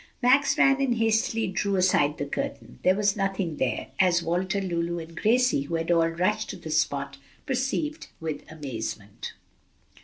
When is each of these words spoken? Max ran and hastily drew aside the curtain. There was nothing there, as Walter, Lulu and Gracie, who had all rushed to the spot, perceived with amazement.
Max 0.23 0.57
ran 0.57 0.81
and 0.81 0.95
hastily 0.95 1.45
drew 1.45 1.75
aside 1.75 2.17
the 2.17 2.25
curtain. 2.25 2.79
There 2.81 2.95
was 2.95 3.15
nothing 3.15 3.57
there, 3.57 3.89
as 3.99 4.23
Walter, 4.23 4.59
Lulu 4.59 4.97
and 4.97 5.15
Gracie, 5.15 5.61
who 5.65 5.75
had 5.75 5.91
all 5.91 6.07
rushed 6.07 6.49
to 6.49 6.55
the 6.55 6.71
spot, 6.71 7.17
perceived 7.45 8.07
with 8.19 8.51
amazement. 8.51 9.33